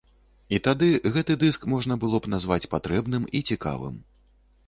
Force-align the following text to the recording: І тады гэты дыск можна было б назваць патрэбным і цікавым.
І 0.55 0.59
тады 0.67 0.87
гэты 1.17 1.33
дыск 1.43 1.67
можна 1.75 1.97
было 2.03 2.21
б 2.25 2.31
назваць 2.35 2.69
патрэбным 2.73 3.27
і 3.41 3.45
цікавым. 3.51 3.95